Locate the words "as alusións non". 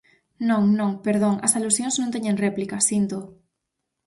1.45-2.13